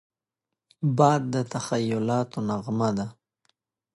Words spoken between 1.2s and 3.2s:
د تخیلاتو نغمه ده